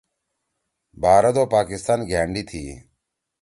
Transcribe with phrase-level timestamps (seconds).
[1.01, 2.63] بھارت او پاکستان گھأنڈی تھی۔